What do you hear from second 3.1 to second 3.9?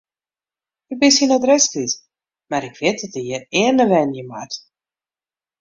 er hjirearne